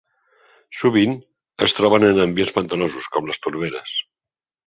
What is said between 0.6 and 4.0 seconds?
Sovint es troben en ambients pantanosos com les torberes.